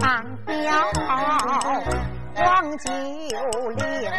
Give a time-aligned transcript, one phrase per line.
[0.00, 0.90] 当表
[2.34, 2.90] 黄九
[3.76, 4.10] 龄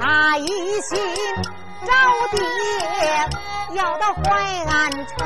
[0.00, 0.46] 他一
[0.80, 0.98] 心
[1.84, 1.92] 招
[2.30, 4.22] 弟要到淮
[4.66, 5.16] 安城。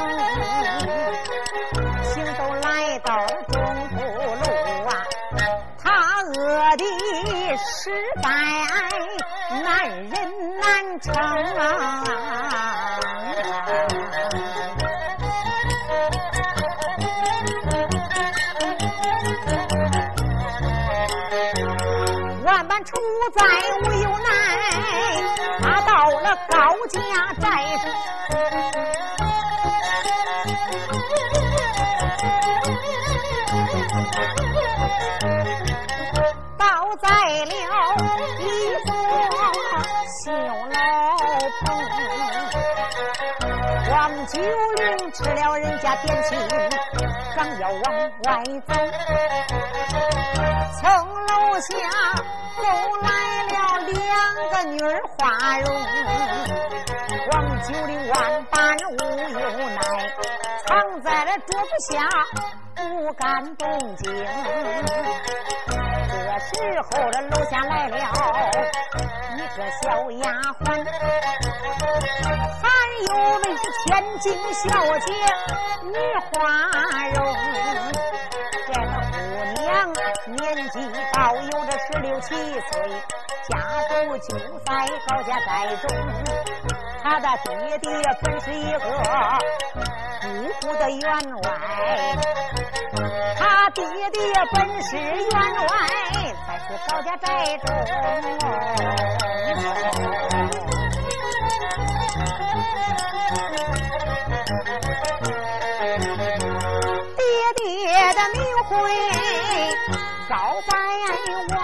[2.03, 4.91] 行走来到中土路啊
[5.79, 7.91] 他饿的失
[8.23, 8.31] 败
[9.63, 10.11] 难人
[10.61, 12.06] 难成啊。
[23.35, 23.43] 在
[23.83, 24.29] 无有奈，
[25.61, 26.57] 他到了高
[26.89, 26.99] 家
[27.41, 27.45] 寨，
[36.57, 36.65] 倒
[37.01, 37.09] 在
[37.45, 37.53] 了
[38.39, 38.43] 一
[38.87, 38.89] 座
[40.25, 40.75] 小楼
[41.65, 41.65] 棚。
[43.91, 43.95] 王
[44.27, 46.39] 九龄吃了人家点心，
[47.35, 47.85] 刚要往
[48.25, 48.29] 外
[48.67, 48.75] 走，
[50.81, 50.85] 从
[51.57, 51.73] 楼下。
[52.59, 52.65] 又
[53.01, 53.09] 来
[53.45, 53.53] 了
[53.89, 54.05] 两
[54.51, 54.85] 个女儿
[55.17, 55.25] 花
[55.61, 55.67] 容，
[57.33, 58.97] 王九龄万般无
[59.33, 59.41] 奈，
[60.67, 61.95] 藏在了桌子下
[62.75, 63.67] 不敢动
[63.97, 64.05] 静。
[65.69, 66.53] 这时
[66.91, 67.97] 候这楼下来了
[69.37, 70.25] 一个小丫
[70.61, 70.85] 鬟，
[72.61, 72.65] 还
[73.09, 73.87] 有位是千
[74.19, 74.65] 金小
[74.99, 75.09] 姐
[75.85, 75.97] 女
[76.31, 76.35] 花
[77.15, 77.17] 容。
[80.27, 80.77] 年纪
[81.13, 82.71] 倒有着十六七岁，
[83.49, 83.53] 家
[83.89, 84.69] 住就在
[85.07, 85.85] 高家寨中。
[87.03, 87.89] 他的爹爹
[88.23, 88.79] 本是一个
[90.21, 90.27] 姑
[90.61, 91.05] 姑的员
[91.43, 91.47] 外，
[93.39, 94.21] 他爹爹
[94.53, 95.33] 本是员
[95.69, 95.71] 外，
[96.47, 97.25] 在此高家寨
[97.59, 97.65] 中。
[108.33, 108.71] 名讳。
[110.29, 110.35] 高
[110.67, 110.73] 百
[111.55, 111.57] 万，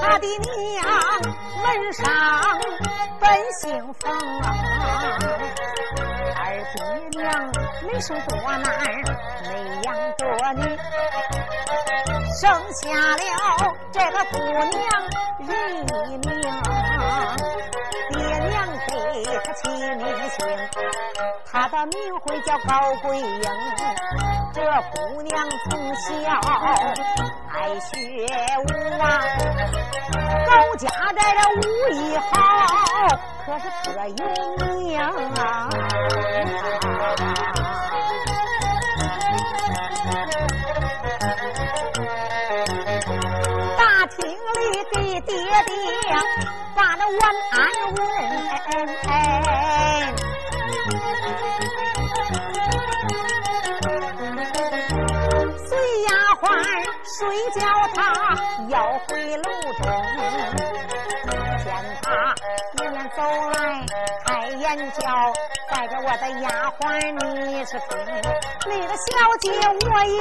[0.00, 0.80] 他的娘
[1.62, 2.00] 门上
[3.20, 3.22] 本
[3.52, 3.60] 姓
[4.00, 4.02] 冯，
[6.34, 6.40] 二
[6.72, 6.76] 爹
[7.10, 7.20] 娘
[7.82, 8.66] 没生多男，
[9.44, 9.48] 没
[9.82, 10.22] 养多
[10.54, 10.60] 女，
[12.40, 12.40] 生
[12.72, 12.80] 下
[13.16, 13.20] 了
[13.92, 14.38] 这个姑
[14.70, 14.80] 娘
[15.46, 15.50] 人
[16.08, 16.30] 一名。
[20.38, 20.44] 给
[21.50, 23.42] 他，的名讳叫高桂英。
[24.54, 24.60] 这
[24.94, 26.10] 姑娘从小
[27.50, 27.94] 爱学
[28.58, 28.68] 武
[29.00, 29.04] 啊，
[30.46, 31.60] 高家寨的武
[31.92, 32.30] 艺好，
[33.46, 34.20] 可是特有
[34.66, 35.40] 名啊。
[44.94, 45.44] 给爹爹
[46.74, 47.20] 把那晚
[47.50, 47.60] 安
[47.94, 48.00] 问。
[57.04, 57.20] 睡
[57.50, 57.60] 觉，
[57.94, 58.00] 他
[58.68, 58.74] 要
[59.06, 59.42] 回楼
[66.12, 66.84] 我的丫鬟
[67.46, 67.88] 你是听，
[68.66, 69.08] 那个小
[69.40, 69.48] 姐
[69.88, 70.20] 我有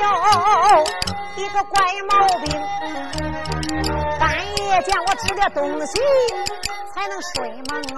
[1.35, 2.47] 一个怪毛病，
[4.17, 4.23] 半
[4.55, 5.99] 夜见我吃点东西
[6.95, 7.93] 才能睡朦胧。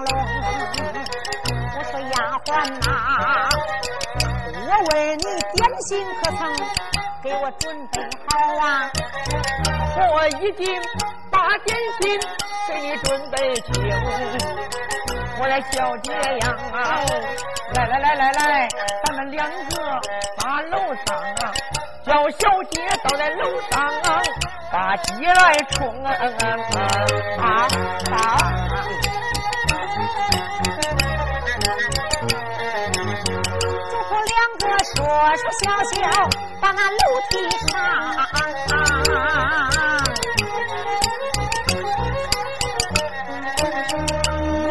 [1.78, 2.12] 我说丫
[2.44, 2.50] 鬟
[2.80, 3.48] 呐，
[4.66, 5.22] 我问你
[5.54, 6.52] 点心可曾？
[7.22, 8.32] 给我准备好
[8.66, 8.90] 啊！
[9.96, 10.66] 我已经
[11.30, 12.20] 把点心
[12.66, 13.72] 给你准备酒，
[15.38, 16.56] 我来小姐呀！
[17.74, 18.68] 来来来来来，
[19.04, 20.00] 咱们两个
[20.38, 21.52] 把楼上啊，
[22.06, 23.92] 叫小姐倒在楼上，
[24.72, 25.92] 把鸡来冲。
[33.90, 34.64] 最后两个
[34.96, 34.96] 说
[35.36, 36.00] 说笑笑，
[36.62, 36.96] 把那楼
[37.28, 37.32] 梯
[37.68, 37.72] 上。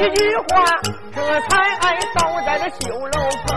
[0.03, 0.81] 一句话，
[1.13, 3.55] 这才倒在了酒楼棚。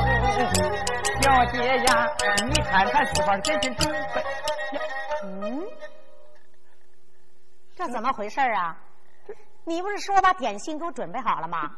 [1.21, 2.07] 小姐呀，
[2.47, 4.23] 你看看四方真心准备。
[5.25, 5.67] 嗯，
[7.75, 8.79] 这怎么回事啊？
[9.65, 11.69] 你不是说把点心给我准备好了吗？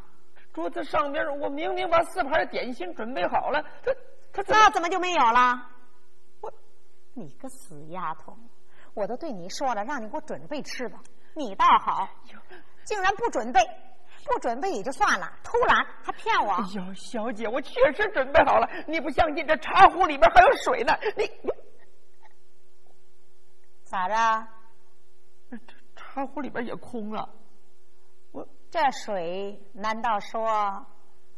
[0.53, 3.65] 桌子上边我明明把四盘点心准备好了，
[4.35, 5.63] 他他那怎么就没有了？
[6.43, 6.53] 我，
[7.15, 8.37] 你个死丫头！
[8.93, 10.97] 我都对你说了，让你给我准备吃的，
[11.35, 12.07] 你倒好，
[12.85, 13.61] 竟然不准备，
[14.29, 16.53] 不准备也就算了，突然还骗我！
[16.53, 19.47] 哎呦，小姐，我确实准备好了，你不相信？
[19.47, 21.51] 这茶壶里边还有水呢，你你
[23.85, 24.47] 咋着？
[25.51, 27.29] 这茶壶里边也空了。
[28.33, 30.87] 我这水难道说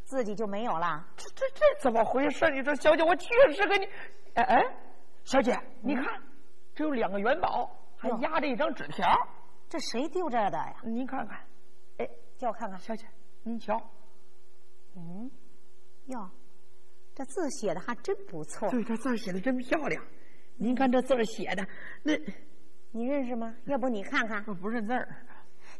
[0.04, 1.06] 自己就没有了？
[1.16, 2.50] 这这这怎么回事？
[2.50, 3.88] 你说，小姐，我确实给你……
[4.34, 4.62] 哎哎，
[5.24, 6.04] 小姐，你看，
[6.74, 9.06] 这有两个元宝，还压着一张纸条。
[9.68, 10.74] 这谁丢这的呀？
[10.82, 11.38] 您看看，
[11.98, 12.08] 哎，
[12.40, 12.80] 叫我看看。
[12.80, 13.04] 小姐，
[13.42, 13.78] 您瞧，
[14.96, 15.30] 嗯，
[16.06, 16.30] 哟，
[17.14, 18.70] 这字写的还真不错。
[18.70, 20.02] 对，这字写的真漂亮。
[20.56, 21.68] 您看这字写的，
[22.02, 22.14] 那，
[22.92, 23.54] 你认识吗？
[23.66, 24.42] 要不你看看。
[24.46, 25.06] 我不认字儿。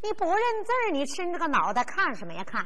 [0.03, 2.45] 你不认字儿，你伸着个脑袋看什么呀？
[2.45, 2.63] 看，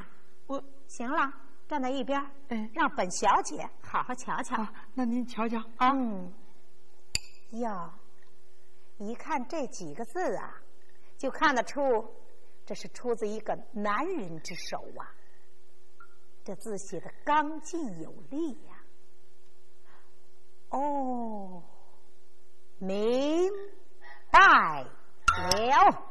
[0.48, 1.32] 我行了，
[1.68, 4.66] 站在一边，哎，让本小姐好好瞧瞧。
[4.92, 5.92] 那您瞧瞧啊。
[5.92, 6.32] 嗯。
[7.52, 7.92] 哟，
[8.98, 10.60] 一看这几个字啊，
[11.16, 11.80] 就看得出
[12.66, 15.12] 这是出自一个男人之手啊。
[16.44, 18.82] 这字写的刚劲有力呀。
[20.70, 21.62] 哦，
[22.78, 23.50] 明
[24.30, 24.40] 白
[24.82, 26.02] 了。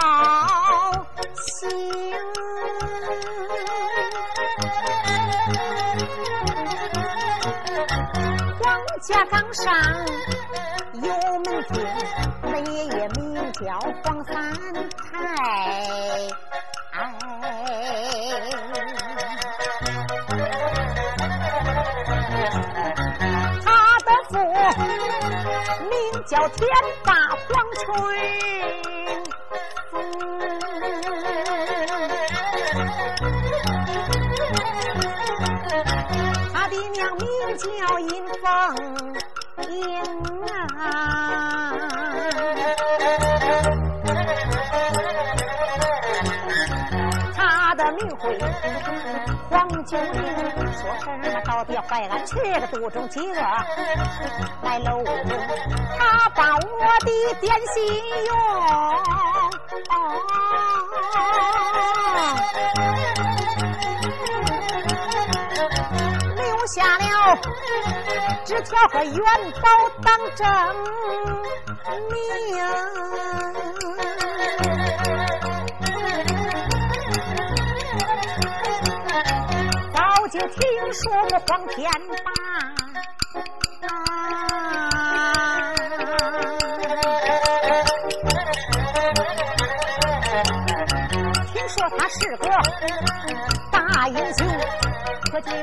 [0.00, 1.06] 绍
[1.36, 1.68] 兴，
[8.58, 9.74] 黄家岗上
[10.94, 11.12] 有
[11.44, 11.72] 门厅，
[12.42, 14.34] 那爷爷名叫黄三
[14.96, 15.06] 太，
[23.62, 23.68] 他
[24.06, 24.32] 的父
[25.90, 25.92] 名
[26.26, 26.66] 叫天
[27.04, 27.10] 霸。
[27.86, 27.86] 春，
[28.82, 28.89] 他
[37.60, 38.08] 叫尹
[38.40, 38.44] 凤
[39.68, 39.70] 英
[40.78, 40.80] 啊，
[47.36, 48.38] 他的名讳
[49.50, 50.14] 黄九龄，
[50.72, 53.34] 说什么到底怀俺去个肚中饥饿
[54.62, 55.04] 来喽。
[55.98, 56.58] 他把我
[57.00, 57.84] 的点心
[58.26, 58.34] 用，
[66.36, 67.04] 留下了
[68.44, 69.16] 纸条和元
[69.60, 69.68] 宝
[70.02, 70.46] 当证
[72.08, 72.14] 明。
[79.92, 79.98] 早
[80.28, 80.58] 就听
[80.92, 81.78] 说过黄天
[82.24, 82.28] 霸。
[91.52, 92.44] 听说他是个
[93.70, 94.46] 大英雄，
[95.30, 95.56] 可就是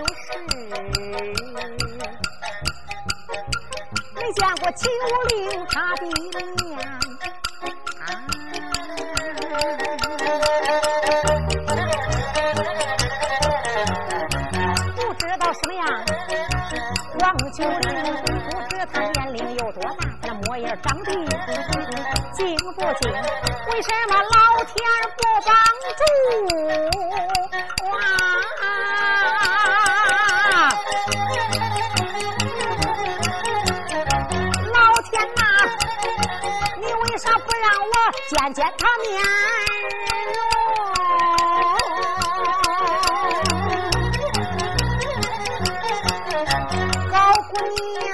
[38.30, 39.12] 见见他面
[40.34, 40.38] 容。
[47.12, 47.16] 好
[47.50, 47.54] 姑
[47.98, 48.06] 娘，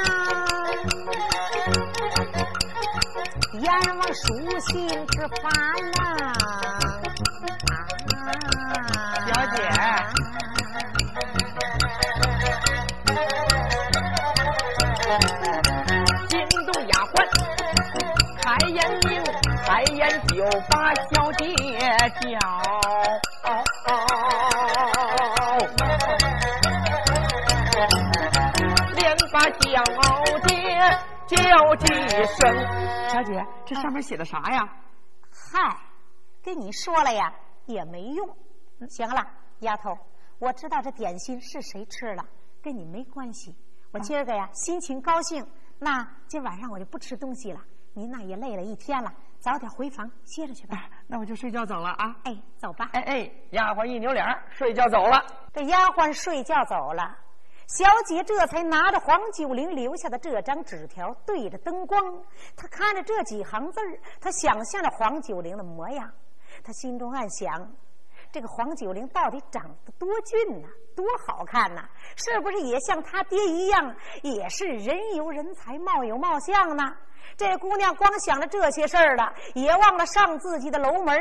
[3.61, 3.65] 阎
[3.97, 4.21] 王书
[4.59, 4.71] 信
[5.07, 5.41] 之烦
[5.93, 5.99] 呐，
[20.33, 22.39] 就把小姐叫，
[28.95, 29.47] 连把小
[30.47, 30.57] 姐
[31.27, 31.35] 叫
[31.75, 31.85] 几
[32.25, 32.39] 声。
[33.09, 34.67] 小姐，这上面写的啥呀？
[35.29, 35.77] 嗨，
[36.43, 37.31] 跟你说了呀，
[37.67, 38.27] 也没用。
[38.89, 39.23] 行了，
[39.59, 39.95] 丫头，
[40.39, 42.25] 我知道这点心是谁吃了，
[42.63, 43.55] 跟你没关系。
[43.91, 45.45] 我今儿个呀，心情高兴，
[45.77, 47.61] 那今晚上我就不吃东西了。
[47.93, 49.13] 您那也累了一天了。
[49.39, 52.15] 早点回房歇着去吧，那我就睡觉走了啊！
[52.23, 52.89] 哎，走吧。
[52.93, 55.21] 哎哎，丫鬟一扭脸睡觉走了。
[55.53, 57.17] 这丫鬟睡觉走了，
[57.67, 62.01] 小姐这才拿着黄九龄留下的这张纸条，对着灯光，
[62.55, 66.09] 她看着这几行字儿，她想象着黄九龄的模样，
[66.63, 67.69] 她心中暗想：
[68.33, 71.87] 这个黄九龄到底长得多俊呐，多好看呐！
[72.15, 76.83] 是不是也像他爹一样，也是人有人才，貌有貌相呢？
[77.37, 81.15] 这姑娘光想着这些事儿了，也忘了上自己的楼门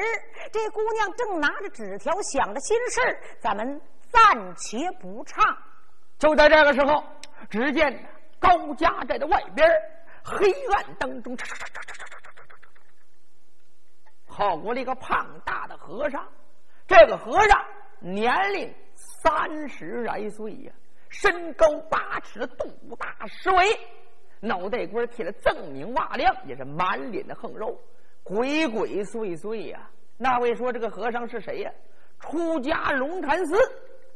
[0.50, 3.78] 这姑娘正拿着纸条想着心事儿，咱们
[4.08, 5.54] 暂且不唱。
[6.18, 7.04] 就在这个时候，
[7.50, 7.92] 只见
[8.40, 9.68] 高家寨的外边，
[10.24, 11.36] 黑暗当中，
[14.26, 16.26] 跑过了一个胖大的和尚。
[16.86, 17.64] 这个和尚
[18.00, 20.72] 年龄三十来岁呀，
[21.08, 22.66] 身高八尺，肚
[22.98, 23.66] 大十围。
[24.40, 27.78] 脑袋瓜贴了锃明瓦亮，也是满脸的横肉，
[28.24, 29.88] 鬼鬼祟祟呀。
[30.18, 31.70] 那位说这个和尚是谁呀？
[32.18, 33.56] 出家龙潭寺，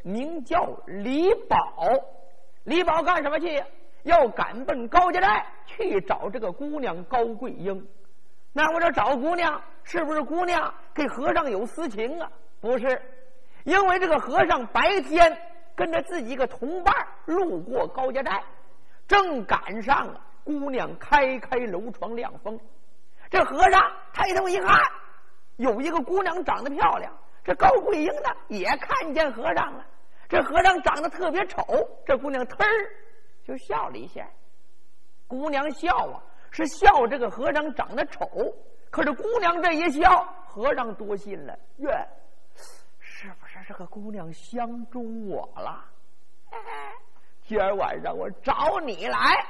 [0.03, 1.59] 名叫李宝。
[2.65, 3.67] 李宝干什么去呀？
[4.03, 7.87] 要赶奔高家寨去找这个姑娘高桂英。
[8.53, 12.31] 那我这找姑娘，是不是姑娘跟和尚有私情啊？
[12.67, 13.01] 不是，
[13.63, 15.39] 因为这个和尚白天
[15.77, 16.93] 跟着自己一个同伴
[17.25, 18.43] 路过高家寨。
[19.07, 22.59] 正赶上姑娘开开楼窗亮风，
[23.31, 23.81] 这和尚
[24.13, 24.77] 抬头一看，
[25.59, 27.17] 有一个姑娘长得漂亮。
[27.45, 29.87] 这高桂英呢也看见和尚了，
[30.29, 31.63] 这和尚长得特别丑，
[32.05, 32.91] 这姑娘忒儿
[33.45, 34.29] 就笑了一下。
[35.29, 36.21] 姑娘笑啊，
[36.51, 38.29] 是笑这个和尚长得丑。
[38.91, 41.91] 可是姑娘这一笑，和尚多心了，哟，
[43.27, 45.85] 是不是这个姑娘相中我了？
[47.43, 49.45] 今儿晚上我找你来，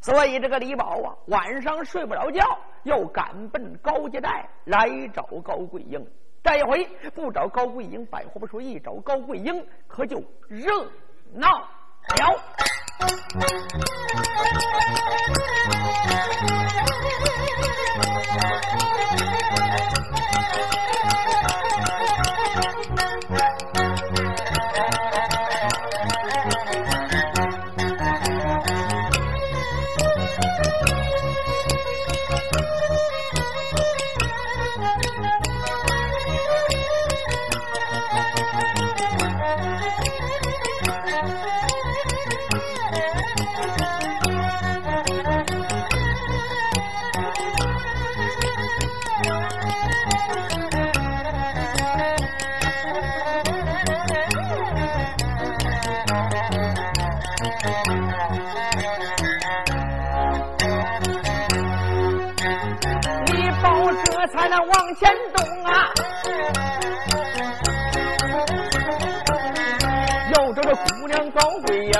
[0.00, 2.44] 所以这个李宝啊，晚上睡不着觉，
[2.82, 6.04] 又赶奔高家寨来找高桂英。
[6.42, 10.84] 这一回不找高桂英，百货不说；一找高桂英，可就热
[11.34, 11.68] 闹了。
[70.76, 71.92] 姑娘高贵英，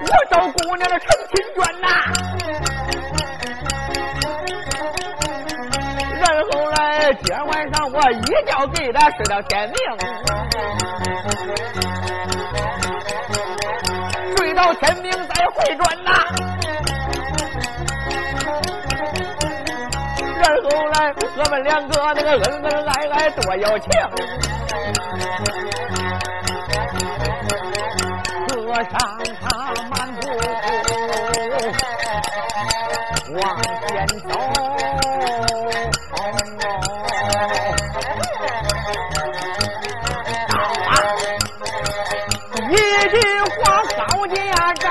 [0.00, 1.86] 我找姑娘的成亲眷呐。
[6.18, 9.76] 然后来今晚上我一觉给他睡到天明，
[14.36, 16.10] 睡到天明再回转呐。
[20.98, 23.90] 来，我们两个那个恩恩爱爱多有情，
[28.48, 28.92] 和尚
[29.42, 29.46] 他
[29.90, 30.20] 漫步
[33.34, 33.42] 往
[33.88, 34.30] 前走，
[42.70, 42.72] 一
[43.10, 43.14] 句
[43.60, 43.60] 话
[43.96, 44.34] 高家
[44.74, 44.84] 寨，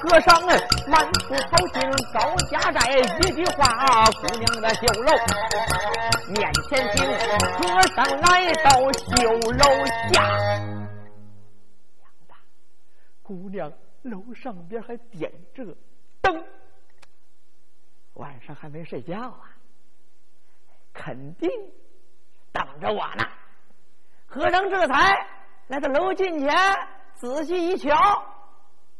[0.00, 0.40] 和尚
[0.88, 1.80] 满腹豪情
[2.12, 5.10] 高家寨，一句话，姑娘的绣楼
[6.28, 7.04] 面前听。
[7.58, 9.12] 和尚来到绣
[9.52, 9.64] 楼
[10.12, 10.22] 下，
[13.22, 15.64] 姑娘楼上边还点着
[16.20, 16.44] 灯，
[18.14, 19.50] 晚上还没睡觉啊，
[20.92, 21.50] 肯定
[22.52, 23.26] 等着我呢。
[24.26, 25.26] 和尚这才
[25.66, 26.56] 来到楼近前，
[27.14, 28.22] 仔细一瞧，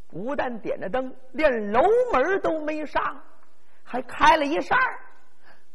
[0.09, 3.23] 不但点着灯，连楼门都没上，
[3.85, 5.01] 还开了一扇儿。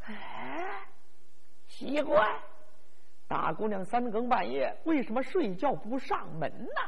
[0.06, 0.88] 哎，
[1.68, 2.40] 奇怪，
[3.28, 6.82] 大姑娘三更半夜为什么睡觉不上门呢？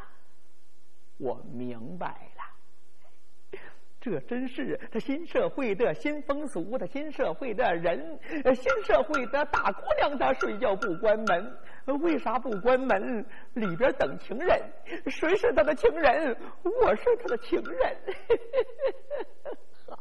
[1.18, 3.60] 我明白了，
[4.02, 8.20] 这真是他新社会的新风俗，他新社会的人，
[8.56, 11.58] 新社会的大姑娘，她睡觉不关门。
[11.94, 13.26] 为啥不关门？
[13.54, 14.60] 里边等情人，
[15.08, 16.36] 谁是他的情人？
[16.64, 17.98] 我是他的情人。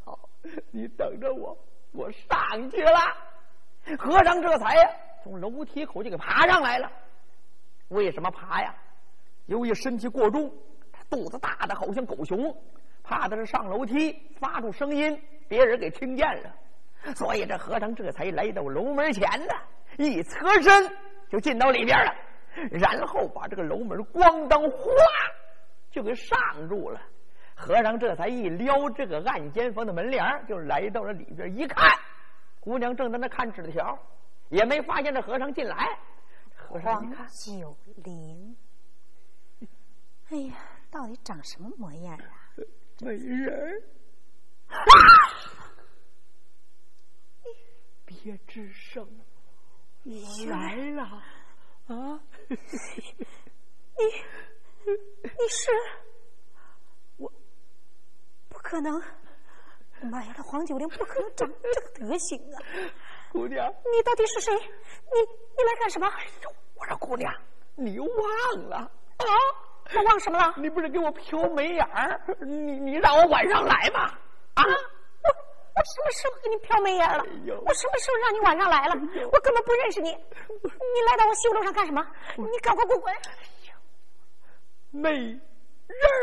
[0.03, 0.19] 好，
[0.71, 1.57] 你等着我，
[1.91, 2.99] 我上去了。
[3.99, 4.89] 和尚这才呀，
[5.23, 6.91] 从楼梯口就给爬上来了。
[7.89, 8.73] 为什么爬呀？
[9.45, 10.51] 由于身体过重，
[10.91, 12.55] 他肚子大的好像狗熊，
[13.03, 16.51] 怕的是上楼梯发出声音，别人给听见了。
[17.15, 19.53] 所以这和尚这才来到楼门前呢，
[19.99, 20.91] 一侧身。
[21.29, 22.15] 就进到里边了，
[22.71, 24.91] 然后把这个楼门咣当哗
[25.91, 26.37] 就给上
[26.69, 27.01] 住了。
[27.55, 31.55] 和尚这才一撩这个暗间房的门帘，就来到了里边。
[31.57, 31.89] 一看，
[32.59, 33.97] 姑娘正在那看纸条，
[34.49, 35.97] 也没发现这和尚进来。
[36.53, 38.57] 和尚一看，九龄，
[40.29, 40.55] 哎呀，
[40.91, 42.51] 到底长什么模样啊？
[43.01, 43.81] 美人。
[48.05, 49.07] 别吱声。
[50.05, 51.01] 我来了，
[51.87, 52.19] 啊！
[52.47, 52.55] 你
[55.23, 55.71] 你是
[57.17, 57.31] 我？
[58.47, 59.01] 不可能！
[60.03, 62.61] 妈呀，这黄九龄不可能长这个德行啊！
[63.31, 64.53] 姑娘，你到底是谁？
[64.53, 65.21] 你
[65.57, 66.07] 你来干什么？
[66.75, 67.33] 我说姑娘，
[67.73, 69.25] 你又忘了啊？
[69.95, 70.53] 我忘什么了？
[70.57, 72.21] 你不是给我瞟眉眼儿？
[72.41, 74.01] 你你让我晚上来吗？
[74.53, 74.63] 啊？
[75.75, 77.23] 我什么时候给你瞟眉眼了？
[77.65, 78.95] 我什么时候让你晚上来了？
[79.31, 82.01] 我根本不认识你，你来到我绣楼上干什么？
[82.37, 83.13] 你赶快给我滚！
[84.91, 85.39] 没人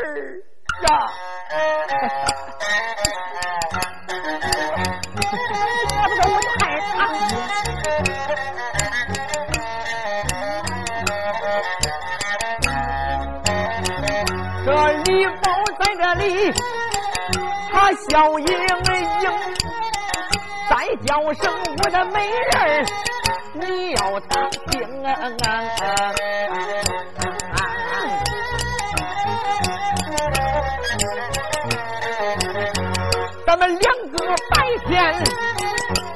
[0.05, 0.41] 儿
[0.89, 1.13] 啊！
[5.93, 6.91] 要不走我就害他。
[14.65, 14.67] 这
[15.03, 15.09] 李
[15.41, 15.43] 宝
[15.77, 16.23] 在这里。
[17.73, 19.25] 他笑盈盈，
[20.69, 20.71] 再
[21.05, 21.51] 叫声
[21.83, 22.85] 我的美人
[23.53, 24.71] 你要当心
[25.05, 25.09] 啊！
[33.45, 34.17] 咱们两个
[34.49, 34.55] 白
[34.87, 34.91] 天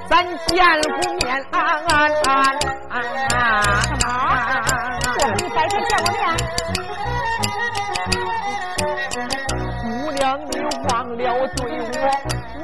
[0.10, 0.56] 咱见
[1.02, 1.56] 过面啊
[1.88, 1.91] 啊
[2.24, 3.41] 啊！
[3.82, 4.08] 什么？
[5.06, 6.22] 我跟你白天见过面？
[11.15, 11.63] 了对
[12.02, 12.04] 我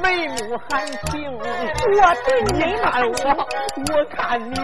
[0.02, 1.40] 眉目含情，我
[2.24, 3.12] 对你看我，
[3.90, 4.54] 我看你，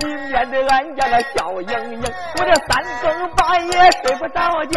[0.00, 2.02] 你面对俺家的笑盈盈，
[2.38, 2.70] 我这三
[3.02, 3.04] 更
[3.34, 4.76] 半夜睡不着觉，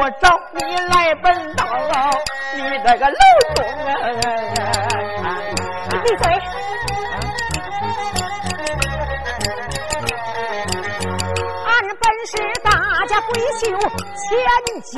[0.00, 0.24] 我找
[0.54, 1.64] 你来本道，
[2.54, 3.16] 你这个楼
[3.54, 3.58] 中，
[5.90, 6.24] 你闭嘴！
[11.64, 11.70] 俺
[12.00, 12.66] 本是大
[13.06, 13.62] 家闺秀
[14.16, 14.26] 千
[14.82, 14.88] 金。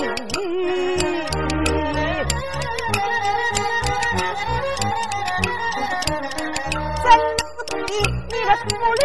[8.56, 9.02] 土里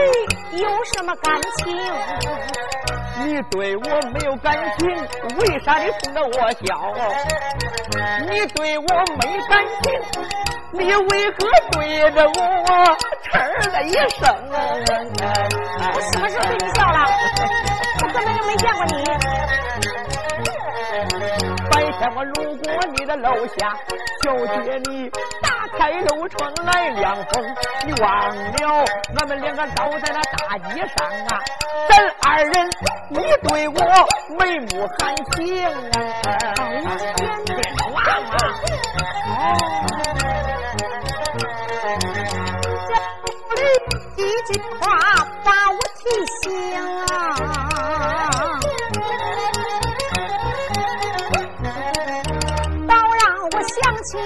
[0.61, 1.65] 有什么感情？
[3.17, 3.81] 你对我
[4.11, 4.87] 没有感情，
[5.37, 6.67] 为啥你冲着我笑？
[8.29, 8.83] 你对我
[9.21, 9.85] 没感情，
[10.71, 11.37] 你为何
[11.71, 12.31] 对着我
[13.31, 13.33] 哧
[13.71, 14.23] 了一声？
[15.93, 16.97] 我什么时候对你笑了？
[18.03, 18.93] 我根本就没见过你。
[21.95, 23.77] 白天我路过你的楼下，
[24.21, 25.09] 就见你
[25.41, 25.55] 打。
[25.77, 27.43] 开楼窗来凉风，
[27.85, 28.85] 你忘了
[29.19, 31.41] 我们两个倒在那大街上啊！
[31.89, 32.69] 咱二人
[33.09, 33.73] 你对我
[34.39, 35.97] 眉目含情啊！
[37.15, 37.57] 天天
[37.91, 38.35] 忘了。
[42.79, 43.63] 这里
[44.15, 44.19] 几
[44.53, 44.83] 句话
[45.43, 46.03] 把我提
[46.43, 46.43] 醒
[47.07, 48.54] 啊，
[54.05, 54.17] 起。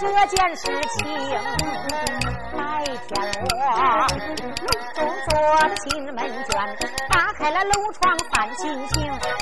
[0.00, 0.98] 这件事情。
[2.52, 3.10] 白天
[3.50, 3.56] 我
[4.94, 5.30] 中坐
[5.68, 6.52] 的进门卷，
[7.08, 8.94] 打开了楼窗翻心情，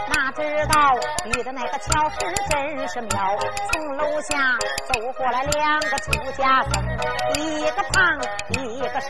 [0.09, 0.75] 哪知道
[1.25, 2.17] 遇的那个巧事
[2.51, 3.39] 真是妙。
[3.73, 4.37] 从楼下
[4.93, 6.85] 走过来两个出家僧，
[7.37, 9.09] 一个胖一个瘦，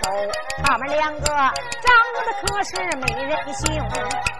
[0.65, 3.67] 他们两个长得可是没人性，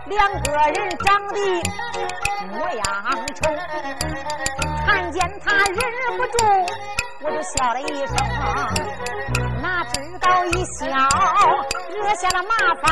[0.07, 1.35] 两个人长得
[2.47, 2.83] 模样
[3.35, 3.41] 丑，
[4.91, 5.79] 看见他忍
[6.17, 6.39] 不住
[7.23, 8.17] 我就笑了一声。
[9.63, 10.85] 哪知道一笑
[11.91, 12.89] 惹下了麻烦，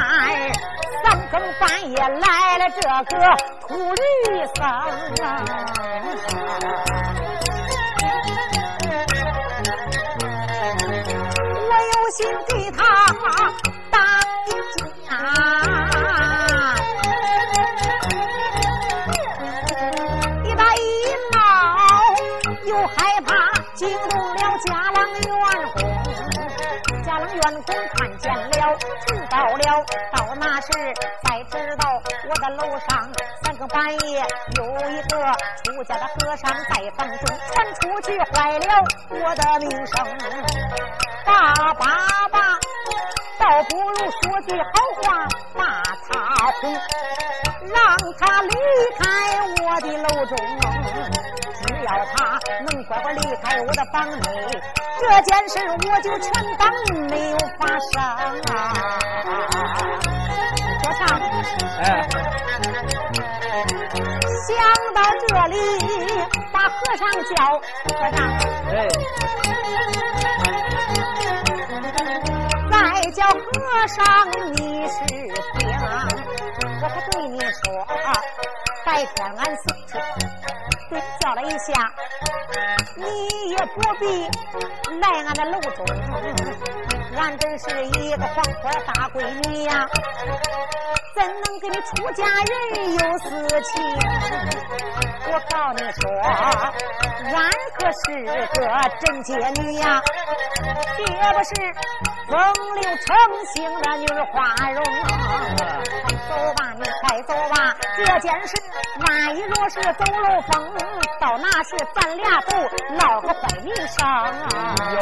[1.03, 2.81] 三更半夜来了这
[3.17, 3.19] 个
[3.67, 4.61] 秃驴僧，
[11.65, 12.79] 我有心给他
[13.91, 13.99] 打
[14.47, 14.49] 一
[15.09, 15.68] 架。
[27.39, 30.69] 员工看见了，知道了，到那时
[31.23, 33.09] 才知道我的楼上
[33.43, 34.25] 三更半夜
[34.57, 35.17] 有一个
[35.63, 39.95] 出家的和尚在房中，传出去坏了我的名声。
[41.25, 42.59] 爸爸爸，
[43.39, 44.71] 倒不如说句好
[45.03, 46.11] 话把他
[46.61, 46.73] 哄，
[47.73, 48.51] 让他离
[48.99, 49.05] 开
[49.63, 50.37] 我的楼中。
[51.79, 54.21] 只要他能乖乖离开我的房内。
[55.01, 56.69] 这件事我就全当
[57.09, 58.03] 没有发生
[58.51, 58.53] 啊！
[60.83, 61.01] 和尚，
[61.79, 61.87] 哎，
[64.49, 64.51] 想
[64.93, 65.57] 到这里，
[66.53, 67.01] 把和尚
[67.37, 67.37] 叫
[67.85, 68.19] 和尚，
[68.73, 68.75] 哎，
[72.73, 72.77] 再
[73.13, 73.39] 叫和
[73.87, 73.97] 尚
[74.55, 75.65] 你是听，
[76.83, 77.87] 我可对你说，
[78.85, 79.97] 白天俺四处
[80.89, 81.93] 对叫了一下。
[82.97, 84.29] 你也不必
[85.01, 85.87] 来俺的楼中，
[87.17, 89.87] 俺真是一个黄花大闺女呀，
[91.15, 92.53] 怎能跟你出家人
[92.93, 93.29] 有私
[93.63, 93.73] 情？
[95.31, 96.01] 我告你说，
[97.37, 97.39] 俺
[97.79, 98.05] 可是
[98.55, 98.59] 个
[99.01, 100.03] 贞洁女呀，
[100.99, 101.51] 也不是
[102.27, 102.37] 风
[102.81, 103.07] 流成
[103.55, 104.37] 性的女儿花
[104.73, 104.83] 容。
[106.29, 108.53] 走吧，你快走吧，这件事
[109.07, 110.75] 万一若是走漏风，
[111.21, 112.57] 到那时咱俩都
[112.97, 114.75] 闹个坏名声啊！
[114.93, 114.99] 有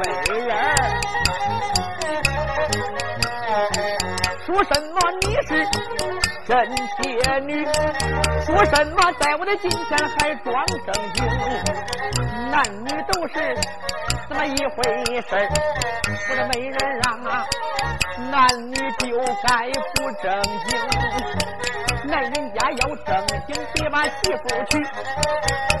[0.00, 0.04] 美
[0.44, 0.50] 人，
[4.44, 5.50] 说什么你是
[6.46, 6.50] 真
[7.00, 7.04] 铁
[7.40, 7.64] 女？
[8.44, 11.24] 说什么在我的近前还装正经？
[12.50, 13.34] 男女都是
[14.28, 14.82] 这么一回
[15.20, 15.30] 事
[16.04, 17.06] 不是没人啊，
[18.30, 18.34] 男
[18.70, 19.04] 女就
[19.46, 19.50] 该
[19.94, 20.24] 不正
[20.66, 20.68] 经，
[22.08, 23.08] 男人家要正
[23.46, 24.10] 经，别把媳
[24.42, 24.72] 妇娶。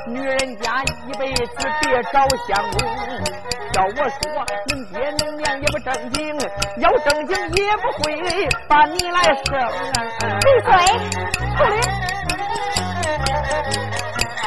[0.08, 1.50] 女人家一辈子
[1.82, 2.14] 别找
[2.46, 2.76] 相公，
[3.74, 4.22] 要我说，
[4.68, 6.38] 能爹能娘也不正经，
[6.78, 8.04] 要正经也不会
[8.68, 9.50] 把你来生。
[10.40, 10.70] 闭嘴！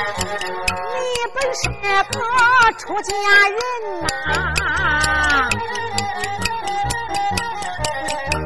[0.09, 1.85] 你本是个
[2.77, 3.11] 出家
[3.49, 3.57] 人
[4.01, 4.07] 呐，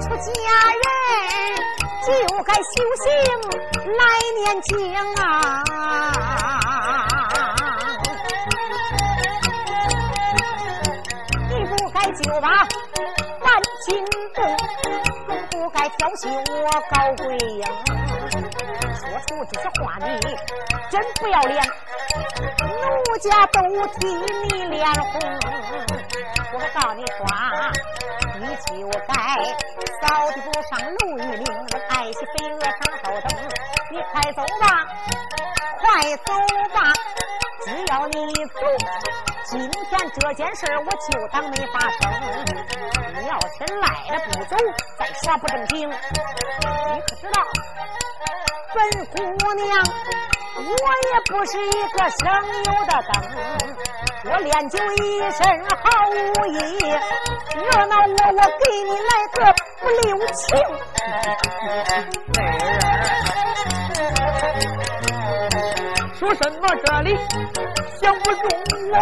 [0.01, 0.31] 出家
[0.81, 0.83] 人
[2.05, 2.07] 就
[2.43, 2.61] 该修
[3.03, 3.05] 行
[3.97, 4.01] 来
[4.37, 4.71] 念经
[5.15, 5.21] 啊。
[12.21, 12.47] 就把
[13.41, 13.47] 万
[13.85, 13.91] 金，
[16.03, 17.63] 不该调戏我高贵英。
[18.93, 20.05] 说出这些话你
[20.89, 21.63] 真不要脸，
[22.59, 23.61] 奴家都
[23.99, 25.13] 替你脸红。
[26.53, 27.25] 我告你说，
[28.37, 29.11] 你就该
[30.01, 31.45] 扫地不上楼玉林，
[31.89, 33.27] 爱惜飞蛾上高登。
[33.89, 34.85] 你快走吧，
[35.79, 36.33] 快走
[36.73, 36.93] 吧，
[37.63, 39.32] 只要你走。
[39.45, 41.99] 今天这件事我就当没发生。
[43.13, 44.55] 你要是赖着不走，
[44.97, 47.37] 再耍不正经，你可知道，
[48.73, 49.15] 本姑
[49.53, 49.63] 娘
[50.55, 50.61] 我
[51.11, 52.19] 也不是一个省
[52.65, 53.13] 油的灯，
[54.25, 56.13] 我练就一身好武
[56.47, 56.57] 艺，
[57.55, 59.37] 惹恼我，我给你来个
[59.79, 60.43] 不留情。
[66.35, 67.15] 什么这里
[68.01, 68.41] 想不中
[68.91, 68.97] 我，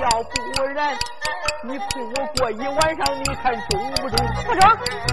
[0.00, 0.94] 要不然
[1.62, 4.16] 你陪我过一晚上，你看中不中？
[4.44, 4.62] 不中。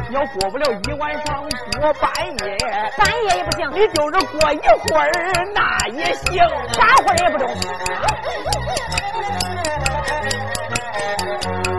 [0.09, 1.47] 要过不了一晚上，
[1.79, 2.12] 过半
[2.45, 2.57] 夜。
[2.97, 3.71] 半夜也不行。
[3.71, 5.09] 你就是过一会儿，
[5.53, 6.43] 那也行。
[6.73, 7.47] 啥会儿也不中。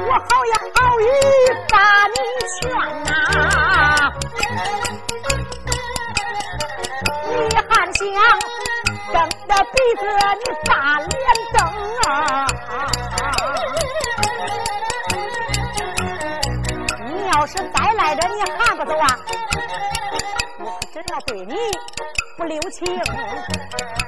[0.06, 1.02] 我好言好语
[1.68, 1.74] 把
[2.08, 2.16] 你
[2.60, 2.62] 劝
[3.04, 3.10] 呐，
[7.28, 7.60] 你还
[7.92, 8.02] 想？
[9.12, 10.02] 瞪着鼻子，
[10.40, 11.12] 你大脸
[11.52, 11.58] 瞪
[12.06, 12.10] 啊！
[17.06, 19.02] 你要是再赖着，你还不走啊？
[20.60, 21.54] 我可真要对你
[22.36, 22.86] 不留情。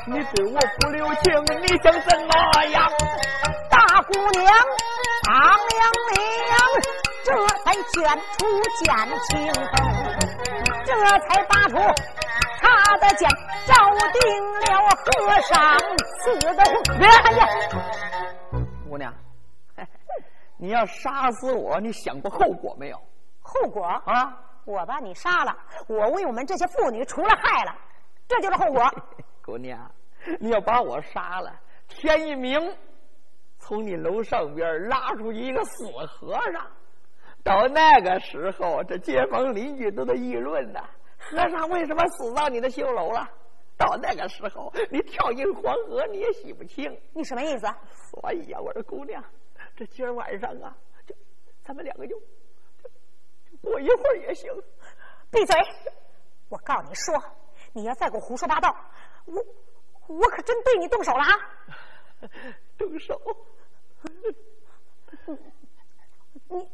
[0.07, 1.25] 你对我不留情，
[1.61, 2.91] 你想怎么样？
[3.69, 4.55] 大姑娘，
[5.29, 5.77] 阿娘
[6.13, 6.55] 娘，
[7.25, 7.27] 这
[7.65, 7.85] 才显
[8.39, 8.41] 出
[8.87, 9.35] 感情，
[10.85, 10.89] 这
[11.29, 11.75] 才发出。
[12.67, 13.29] 他的剑，
[13.67, 13.75] 照
[14.13, 14.21] 定
[14.61, 15.05] 了和
[15.43, 15.79] 尚
[16.19, 16.99] 死的红。
[16.99, 19.15] 别看见，姑娘，
[20.59, 23.01] 你要杀死我，你想过后果没有？
[23.41, 24.43] 后果啊！
[24.65, 27.73] 我把你杀了，我为我们这些妇女除了害了，
[28.27, 28.83] 这就是后果。
[29.45, 29.89] 姑娘，
[30.41, 31.53] 你要把我杀了，
[31.89, 32.77] 天一明，
[33.61, 36.67] 从你楼上边拉出一个死和尚，
[37.45, 40.81] 到那个时候，这街坊邻居都在议论呢。
[41.31, 43.29] 和尚为什么死到你的绣楼了？
[43.77, 46.99] 到那个时候，你跳进黄河你也洗不清。
[47.13, 47.67] 你什么意思？
[48.11, 49.23] 所以呀，我说姑娘，
[49.77, 50.75] 这今儿晚上啊，
[51.07, 51.15] 就
[51.63, 52.19] 咱们两个就。
[53.61, 54.51] 过一会儿也行。
[55.31, 55.57] 闭嘴！
[56.49, 57.23] 我告诉你说，
[57.73, 58.75] 你要再给我胡说八道，
[59.27, 59.45] 我
[60.07, 61.37] 我可真对你动手了啊！
[62.79, 63.21] 动手？
[66.49, 66.65] 你你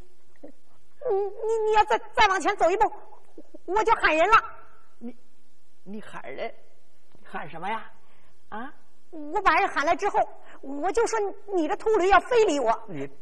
[1.10, 2.92] 你你要再再往前走一步，
[3.66, 4.36] 我就喊人了。
[4.98, 5.16] 你
[5.84, 6.52] 你喊人？
[7.24, 7.90] 喊什么呀？
[8.50, 8.72] 啊？
[9.10, 10.18] 我把人喊来之后，
[10.60, 11.18] 我就说
[11.54, 12.68] 你这秃驴要非礼我，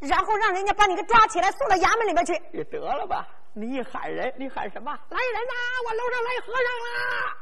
[0.01, 2.33] 然后让人家把你给抓起来送到衙门里面去。
[2.53, 3.27] 也得了吧。
[3.53, 4.93] 你一喊人，你喊什么？
[4.93, 5.55] 来人呐！
[5.87, 7.37] 我楼上来和尚啦！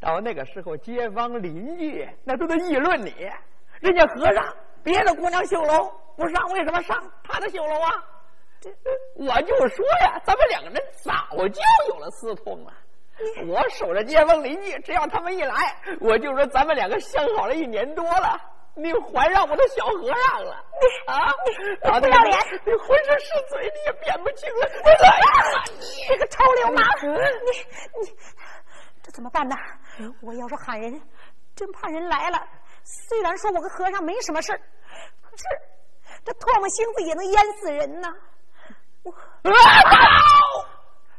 [0.00, 3.14] 到那个时候，街坊邻居那都在议论你。
[3.80, 8.04] 人家和尚别的姑娘绣楼不上，为什么上他的绣楼啊？
[8.60, 8.70] 这
[9.14, 11.12] 我就说呀，咱们两个人早
[11.48, 12.72] 就有了私通了。
[13.46, 15.54] 我守着街坊邻居，只要他们一来，
[16.00, 18.40] 我就说咱们两个相好了一年多了。
[18.74, 20.64] 你怀上我的小和尚了？
[20.80, 21.32] 你啊，
[22.00, 22.38] 不要脸！
[22.64, 24.68] 你浑身是嘴，你也辨不清了。
[25.78, 26.84] 你这个臭流氓！
[27.02, 27.08] 你
[28.00, 28.16] 你
[29.02, 29.56] 这怎么办呢？
[30.22, 31.02] 我要是喊人，
[31.56, 32.38] 真怕人来了。
[32.84, 34.52] 虽然说我跟和尚没什么事
[35.20, 35.44] 可是
[36.24, 38.08] 这唾沫星子也能淹死人呐！
[39.02, 39.14] 我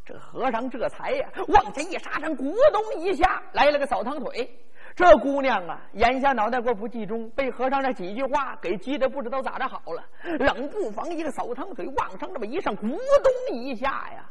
[0.06, 4.60] 这和尚这才呀，往前一刹身，咕咚一下来了个扫堂腿。
[4.94, 10.04] 这姑娘啊，眼下脑袋瓜不集中，被和尚这几句话给急得不知道咋着好了。
[10.40, 14.30] 冷不防一个扫堂腿往上这么一上，咕咚一下呀，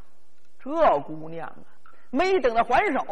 [0.63, 1.65] 这姑娘啊，
[2.11, 3.07] 没等她还手，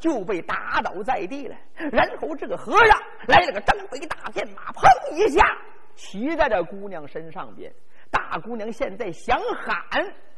[0.00, 1.54] 就被打倒在地了。
[1.92, 5.58] 然后这个和尚来了个张飞大片马，砰一下
[5.94, 7.70] 骑在这姑娘身上边。
[8.10, 9.78] 大姑娘现在想喊，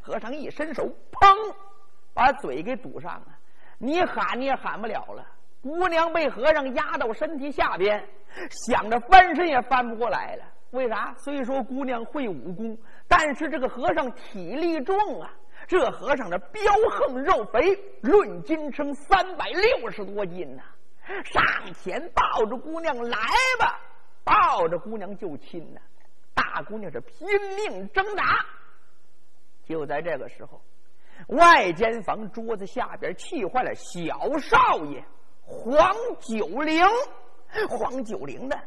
[0.01, 1.55] 和尚一伸手，砰，
[2.13, 3.27] 把嘴给堵上了。
[3.79, 5.27] 你喊你也喊不了了。
[5.63, 8.03] 姑娘被和尚压到身体下边，
[8.67, 10.45] 想着翻身也翻不过来了。
[10.71, 11.15] 为啥？
[11.19, 12.79] 虽说姑娘会武功，
[13.09, 15.31] 但是这个和尚体力重啊。
[15.67, 20.63] 这和尚的膘横肉肥，论斤称三百六十多斤呐。
[21.25, 23.19] 上前抱着姑娘来
[23.59, 23.79] 吧，
[24.25, 25.81] 抱着姑娘就亲呐。
[26.41, 28.45] 大姑娘是拼命挣扎。
[29.65, 30.61] 就在这个时候，
[31.29, 35.05] 外间房桌子下边气坏了小少爷。
[35.43, 36.85] 黄九龄，
[37.69, 38.59] 黄九龄的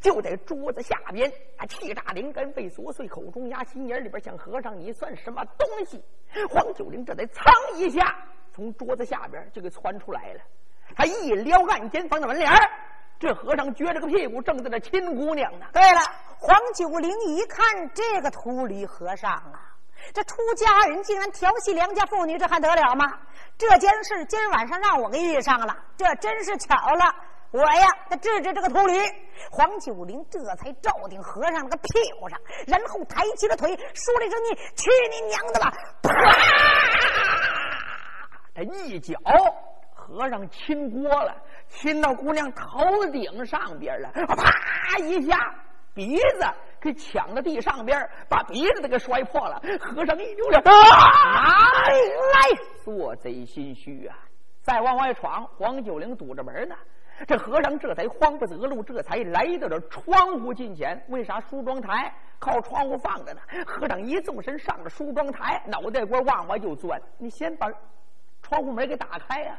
[0.00, 6.02] 就在桌子下边，啊，气炸灵根被琐碎，口中压心眼里边想：和尚，你算什么东西？
[6.48, 10.40] 黄九龄这才噌一下从桌子下边就给窜出来了。
[10.94, 12.50] 他一撩暗间房的门帘
[13.18, 15.66] 这和尚撅着个屁股正在那亲姑娘呢。
[15.72, 16.00] 对了，
[16.38, 19.64] 黄九龄一看这个秃驴和尚啊。
[20.14, 23.04] 这出家人竟然调戏良家妇女，这还得了吗？
[23.58, 27.12] 这件事今儿晚上让我给遇上了，这真是巧了。
[27.50, 28.94] 我呀，得治治这个秃驴。
[29.50, 31.88] 黄九龄这才照定和尚那个屁
[32.20, 36.12] 股上，然后抬起了腿，说了一声：“你去你娘的吧！”啪！
[38.54, 39.18] 这一脚，
[39.92, 41.34] 和尚亲锅了，
[41.68, 42.80] 亲到姑娘头
[43.12, 45.54] 顶上边了，啪一下，
[45.94, 46.46] 鼻子。
[46.80, 49.60] 给抢到地上边，把鼻子都给摔破了。
[49.80, 52.48] 和尚一扭脸，啊来，
[52.84, 54.16] 做贼心虚啊！
[54.62, 56.76] 再往外闯，黄九龄堵着门呢。
[57.26, 61.04] 这和尚这才慌不择路，这才来到这窗户近前。
[61.08, 63.40] 为啥梳妆台靠窗户放着呢？
[63.66, 67.02] 和尚一纵身上了梳妆台，脑袋瓜往外就钻。
[67.18, 67.66] 你先把
[68.40, 69.58] 窗户门给打开呀！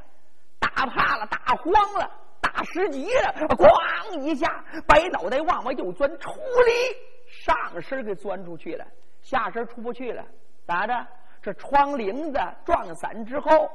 [0.60, 2.12] 打怕了，打慌了。
[2.41, 6.74] 打十级了，咣一下，白脑袋往外就钻，出力
[7.28, 8.86] 上身给钻出去了，
[9.22, 10.24] 下身出不去了，
[10.65, 10.93] 咋着？
[11.41, 13.69] 这窗棂子撞散之后，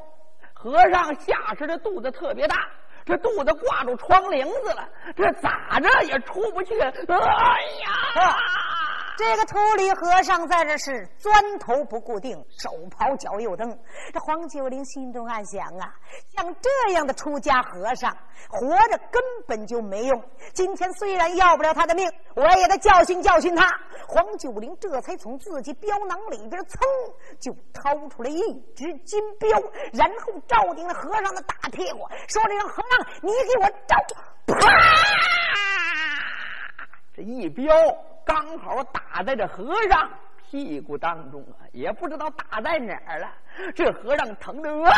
[0.53, 2.69] 和尚下身的肚子特别大，
[3.05, 6.79] 这肚子挂住窗棂子了，这咋着也出不去。
[6.81, 8.37] 哎呀！
[9.17, 13.79] 这个秃驴和尚在这是钻头不固定，手刨脚又蹬。
[14.13, 15.95] 这黄九龄心中暗想啊，
[16.37, 18.17] 像这样的出家和尚，
[18.49, 20.25] 活着根本就没用。
[20.53, 23.69] 今天虽然要不了他的命，我也得教训教训他。
[24.09, 26.79] 黄九龄这才从自己镖囊里边噌
[27.39, 28.41] 就掏出来一
[28.75, 29.49] 只金镖，
[29.93, 33.97] 然后照定了和尚的大屁股，说：“这个和尚，你给我照！”
[34.47, 34.55] 啪！
[37.15, 37.73] 这一镖
[38.25, 40.11] 刚好打在这和尚
[40.47, 43.33] 屁股当中啊，也不知道打在哪儿了。
[43.75, 44.91] 这和尚疼的啊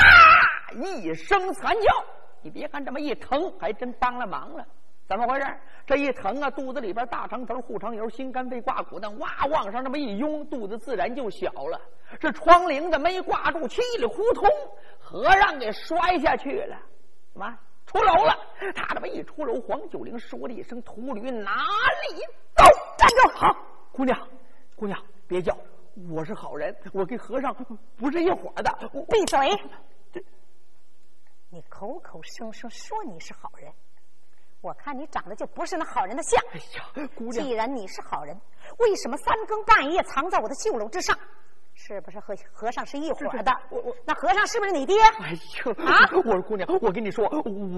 [0.75, 2.05] 一声惨叫。
[2.43, 4.65] 你别看这么一疼，还真帮了忙了。
[5.09, 5.47] 怎么回事？
[5.87, 11.81] 这一疼啊，肚子里边大肠头、护肠油、心肝肺挂骨的，哇往上这么一拥，肚子自然就小了。
[12.21, 14.45] 这窗棂子没挂住，稀里糊涂，
[14.99, 16.77] 和尚给摔下去了。
[17.33, 17.59] 什么？
[17.97, 18.39] 出楼了，
[18.75, 21.57] 他这么一出楼，黄九龄说了一声：“秃驴哪
[22.11, 22.21] 里
[22.55, 22.63] 走？
[22.99, 23.29] 站住！
[23.35, 23.57] 好，
[23.91, 24.29] 姑娘，
[24.75, 25.57] 姑娘别叫，
[26.11, 27.55] 我是好人，我跟和尚
[27.97, 28.71] 不是一伙的。
[29.09, 29.49] 闭嘴！
[31.49, 33.73] 你口口声声说你是好人，
[34.61, 36.39] 我看你长得就不是那好人的相。
[36.53, 38.39] 哎呀，姑娘，既然你是好人，
[38.79, 41.19] 为什么三更半夜藏在我的绣楼之上？
[41.79, 43.55] 是不是和和尚是一伙的？
[43.69, 44.97] 我我那和尚是不是你爹？
[45.21, 46.09] 哎呦啊！
[46.25, 47.29] 我说姑娘，我跟你说，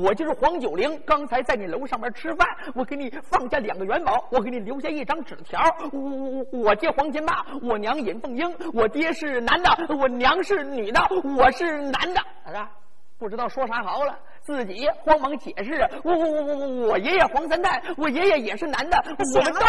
[0.02, 0.98] 我就是黄九龄。
[1.04, 5.60] 刚才在你楼上面吃饭，我给你放下两个元宝，我给你留下一张纸条。
[5.92, 11.00] 我我我爹黄金霸，我娘尹凤英，我爹是男的，我娘是女的，
[11.36, 12.20] 我是男的。
[12.44, 12.70] 啊，
[13.18, 15.86] 不知道说啥好了，自己慌忙解释。
[16.04, 18.96] 我我我我我我爷爷黄三代，我爷爷也是男的。
[19.24, 19.60] 行了，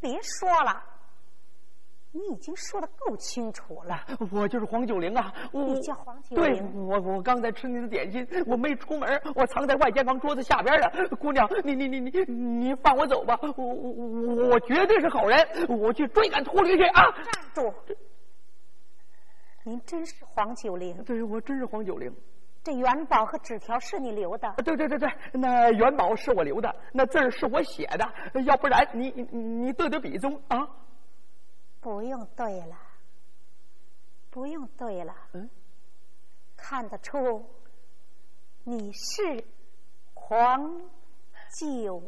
[0.00, 0.82] 别说了。
[2.14, 5.32] 你已经说的够清楚了，我就是黄九龄啊！
[5.50, 6.44] 你叫黄九龄？
[6.44, 10.92] 对，我我刚才吃您的点心，我没出门，我藏在外间房桌子下边了。
[11.18, 17.02] 姑娘，你你你你你放我走吧，我我我绝对是好人，我去追赶秃驴去啊！
[17.12, 17.74] 站住！
[19.64, 21.02] 您真是黄九龄？
[21.04, 22.14] 对，我真是黄九龄。
[22.62, 24.52] 这元宝和纸条是你留的？
[24.62, 30.68] 对对对对，那元宝是我留的，那字儿是我写的，要不然你你你对对笔宗啊？
[31.82, 32.78] 不用对了，
[34.30, 35.14] 不用对了。
[35.32, 35.50] 嗯，
[36.56, 37.44] 看得出
[38.62, 39.44] 你是
[40.14, 40.80] 黄
[41.58, 42.00] 九